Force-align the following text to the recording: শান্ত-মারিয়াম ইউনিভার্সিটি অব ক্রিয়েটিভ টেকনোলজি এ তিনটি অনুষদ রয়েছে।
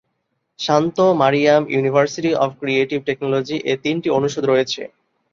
শান্ত-মারিয়াম 0.59 1.63
ইউনিভার্সিটি 1.69 2.31
অব 2.35 2.51
ক্রিয়েটিভ 2.59 2.99
টেকনোলজি 3.05 3.57
এ 3.65 3.73
তিনটি 3.83 4.07
অনুষদ 4.09 4.43
রয়েছে। 4.45 4.81